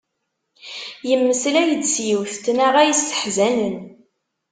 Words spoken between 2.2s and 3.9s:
n tnaɣa yesseḥzanen.